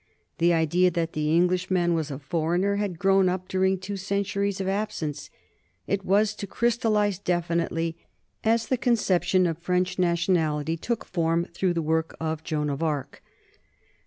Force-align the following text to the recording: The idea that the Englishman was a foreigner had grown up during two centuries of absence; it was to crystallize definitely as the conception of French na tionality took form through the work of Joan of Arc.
The 0.39 0.51
idea 0.51 0.89
that 0.89 1.13
the 1.13 1.29
Englishman 1.31 1.93
was 1.93 2.09
a 2.09 2.17
foreigner 2.17 2.77
had 2.77 2.97
grown 2.97 3.29
up 3.29 3.47
during 3.47 3.77
two 3.77 3.97
centuries 3.97 4.59
of 4.59 4.67
absence; 4.67 5.29
it 5.85 6.03
was 6.03 6.33
to 6.37 6.47
crystallize 6.47 7.19
definitely 7.19 7.95
as 8.43 8.65
the 8.65 8.77
conception 8.77 9.45
of 9.45 9.59
French 9.59 9.99
na 9.99 10.13
tionality 10.13 10.79
took 10.81 11.05
form 11.05 11.45
through 11.53 11.73
the 11.75 11.83
work 11.83 12.15
of 12.19 12.43
Joan 12.43 12.71
of 12.71 12.81
Arc. 12.81 13.21